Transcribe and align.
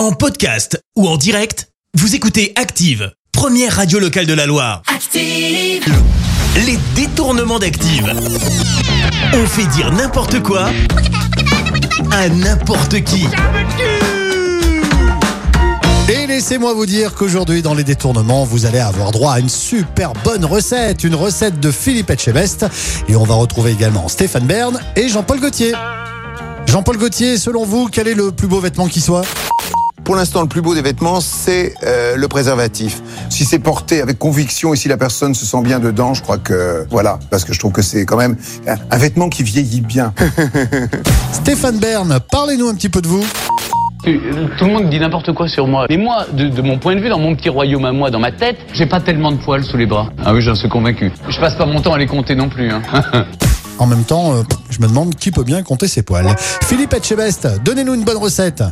En 0.00 0.12
podcast 0.12 0.82
ou 0.96 1.06
en 1.06 1.18
direct, 1.18 1.68
vous 1.92 2.14
écoutez 2.14 2.54
Active, 2.56 3.12
première 3.32 3.76
radio 3.76 3.98
locale 3.98 4.24
de 4.24 4.32
la 4.32 4.46
Loire. 4.46 4.80
Active. 4.86 5.84
Les 6.64 6.78
détournements 6.94 7.58
d'Active. 7.58 8.10
On 9.34 9.46
fait 9.46 9.66
dire 9.66 9.92
n'importe 9.92 10.42
quoi 10.42 10.70
à 12.12 12.30
n'importe 12.30 13.04
qui. 13.04 13.26
Et 16.08 16.26
laissez-moi 16.26 16.72
vous 16.72 16.86
dire 16.86 17.12
qu'aujourd'hui, 17.12 17.60
dans 17.60 17.74
les 17.74 17.84
détournements, 17.84 18.44
vous 18.44 18.64
allez 18.64 18.80
avoir 18.80 19.10
droit 19.10 19.34
à 19.34 19.40
une 19.40 19.50
super 19.50 20.14
bonne 20.24 20.46
recette, 20.46 21.04
une 21.04 21.14
recette 21.14 21.60
de 21.60 21.70
Philippe 21.70 22.08
Etchebest. 22.08 22.64
Et 23.06 23.16
on 23.16 23.24
va 23.24 23.34
retrouver 23.34 23.72
également 23.72 24.08
Stéphane 24.08 24.46
Bern 24.46 24.80
et 24.96 25.10
Jean-Paul 25.10 25.40
Gaultier. 25.40 25.74
Jean-Paul 26.66 26.96
Gaultier, 26.96 27.36
selon 27.36 27.66
vous, 27.66 27.90
quel 27.92 28.08
est 28.08 28.14
le 28.14 28.32
plus 28.32 28.48
beau 28.48 28.60
vêtement 28.60 28.88
qui 28.88 29.02
soit? 29.02 29.26
Pour 30.10 30.16
l'instant, 30.16 30.42
le 30.42 30.48
plus 30.48 30.60
beau 30.60 30.74
des 30.74 30.82
vêtements, 30.82 31.20
c'est 31.20 31.72
euh, 31.84 32.16
le 32.16 32.26
préservatif. 32.26 33.00
Si 33.28 33.44
c'est 33.44 33.60
porté 33.60 34.02
avec 34.02 34.18
conviction 34.18 34.74
et 34.74 34.76
si 34.76 34.88
la 34.88 34.96
personne 34.96 35.36
se 35.36 35.46
sent 35.46 35.62
bien 35.62 35.78
dedans, 35.78 36.14
je 36.14 36.22
crois 36.24 36.38
que 36.38 36.84
voilà, 36.90 37.20
parce 37.30 37.44
que 37.44 37.52
je 37.52 37.60
trouve 37.60 37.70
que 37.70 37.80
c'est 37.80 38.04
quand 38.06 38.16
même 38.16 38.36
un, 38.66 38.74
un 38.90 38.98
vêtement 38.98 39.28
qui 39.28 39.44
vieillit 39.44 39.82
bien. 39.82 40.12
Stéphane 41.32 41.78
Bern, 41.78 42.18
parlez-nous 42.28 42.66
un 42.66 42.74
petit 42.74 42.88
peu 42.88 43.00
de 43.00 43.06
vous. 43.06 43.24
Tout 44.02 44.64
le 44.64 44.72
monde 44.72 44.90
dit 44.90 44.98
n'importe 44.98 45.32
quoi 45.32 45.46
sur 45.46 45.68
moi. 45.68 45.86
Mais 45.88 45.96
moi, 45.96 46.26
de, 46.32 46.48
de 46.48 46.60
mon 46.60 46.76
point 46.76 46.96
de 46.96 47.00
vue, 47.00 47.08
dans 47.08 47.20
mon 47.20 47.36
petit 47.36 47.48
royaume 47.48 47.84
à 47.84 47.92
moi, 47.92 48.10
dans 48.10 48.18
ma 48.18 48.32
tête, 48.32 48.56
j'ai 48.72 48.86
pas 48.86 48.98
tellement 48.98 49.30
de 49.30 49.36
poils 49.36 49.62
sous 49.62 49.76
les 49.76 49.86
bras. 49.86 50.10
Ah 50.24 50.34
oui, 50.34 50.42
j'en 50.42 50.56
suis 50.56 50.68
convaincu. 50.68 51.12
Je 51.28 51.38
passe 51.38 51.54
pas 51.54 51.66
mon 51.66 51.80
temps 51.80 51.92
à 51.92 51.98
les 51.98 52.08
compter 52.08 52.34
non 52.34 52.48
plus. 52.48 52.68
Hein. 52.68 52.82
En 53.80 53.86
même 53.86 54.04
temps, 54.04 54.34
euh, 54.34 54.42
je 54.68 54.78
me 54.80 54.88
demande 54.88 55.14
qui 55.14 55.30
peut 55.30 55.42
bien 55.42 55.62
compter 55.62 55.88
ses 55.88 56.02
poils. 56.02 56.36
Philippe 56.64 56.92
Etchebest, 56.92 57.48
donnez-nous 57.64 57.94
une 57.94 58.04
bonne 58.04 58.18
recette. 58.18 58.62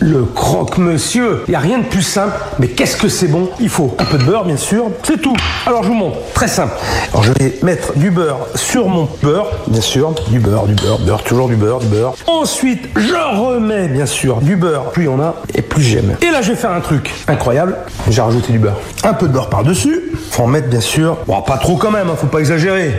Le 0.00 0.22
croque-monsieur. 0.22 1.42
Il 1.48 1.50
n'y 1.50 1.56
a 1.56 1.60
rien 1.60 1.78
de 1.78 1.84
plus 1.84 2.02
simple, 2.02 2.32
mais 2.60 2.68
qu'est-ce 2.68 2.96
que 2.96 3.08
c'est 3.08 3.26
bon? 3.26 3.50
Il 3.60 3.68
faut 3.68 3.94
un 3.98 4.04
peu 4.04 4.18
de 4.18 4.22
beurre, 4.22 4.44
bien 4.44 4.56
sûr. 4.56 4.84
C'est 5.02 5.20
tout. 5.20 5.34
Alors, 5.66 5.82
je 5.82 5.88
vous 5.88 5.94
montre. 5.94 6.16
Très 6.32 6.46
simple. 6.46 6.72
Alors, 7.10 7.24
je 7.24 7.32
vais 7.32 7.58
mettre 7.62 7.98
du 7.98 8.12
beurre 8.12 8.46
sur 8.54 8.88
mon 8.88 9.08
beurre. 9.20 9.48
Bien 9.66 9.80
sûr, 9.80 10.14
du 10.28 10.38
beurre, 10.38 10.66
du 10.66 10.74
beurre, 10.74 11.00
beurre, 11.00 11.22
toujours 11.24 11.48
du 11.48 11.56
beurre, 11.56 11.80
du 11.80 11.88
beurre. 11.88 12.14
Ensuite, 12.28 12.88
je 12.96 13.36
remets, 13.36 13.88
bien 13.88 14.06
sûr, 14.06 14.40
du 14.40 14.54
beurre. 14.54 14.90
Plus 14.92 15.02
il 15.02 15.06
y 15.06 15.08
en 15.08 15.20
a, 15.20 15.34
et 15.54 15.60
plus 15.60 15.82
j'aime. 15.82 16.16
Et 16.22 16.30
là, 16.30 16.40
je 16.40 16.52
vais 16.52 16.56
faire 16.56 16.72
un 16.72 16.80
truc 16.80 17.12
incroyable. 17.26 17.76
J'ai 18.08 18.22
rajouté 18.22 18.52
du 18.52 18.60
beurre. 18.60 18.78
Un 19.02 19.12
peu 19.12 19.26
de 19.26 19.32
beurre 19.32 19.50
par-dessus. 19.50 20.12
Faut 20.30 20.44
en 20.44 20.46
mettre, 20.46 20.68
bien 20.68 20.80
sûr. 20.80 21.18
Bon, 21.26 21.42
pas 21.42 21.58
trop 21.58 21.76
quand 21.76 21.90
même, 21.90 22.08
hein, 22.08 22.16
faut 22.16 22.28
pas 22.28 22.38
exagérer. 22.38 22.98